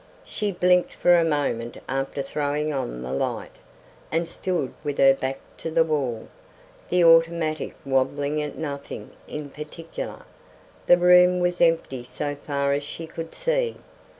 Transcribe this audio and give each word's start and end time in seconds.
She 0.23 0.51
blinked 0.51 0.93
for 0.95 1.13
a 1.15 1.23
moment 1.23 1.77
after 1.87 2.23
throwing 2.23 2.73
on 2.73 3.03
the 3.03 3.11
light, 3.13 3.57
and 4.11 4.27
stood 4.27 4.73
with 4.83 4.97
her 4.97 5.13
back 5.13 5.39
to 5.57 5.69
the 5.69 5.83
wall, 5.83 6.27
the 6.89 7.03
automatic 7.03 7.75
wabbling 7.85 8.41
at 8.41 8.57
nothing 8.57 9.11
in 9.27 9.51
particular. 9.51 10.23
The 10.87 10.97
room 10.97 11.39
was 11.39 11.61
empty 11.61 12.03
so 12.03 12.33
far 12.35 12.73
as 12.73 12.83
she 12.83 13.05
could 13.05 13.35
see. 13.35 13.77